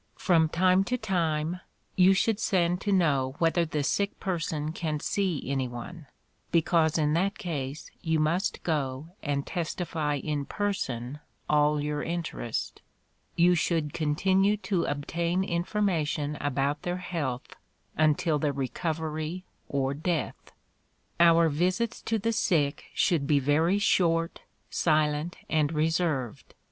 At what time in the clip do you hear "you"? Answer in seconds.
1.95-2.15, 8.01-8.19, 13.35-13.53